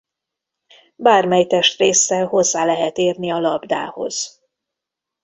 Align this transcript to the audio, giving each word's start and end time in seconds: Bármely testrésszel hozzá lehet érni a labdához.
Bármely 0.95 1.45
testrésszel 1.45 2.25
hozzá 2.25 2.65
lehet 2.65 2.97
érni 2.97 3.31
a 3.31 3.39
labdához. 3.39 4.41